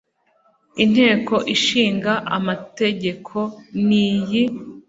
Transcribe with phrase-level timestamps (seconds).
[0.83, 3.37] inteko ishinga amategeko
[3.87, 4.43] niyi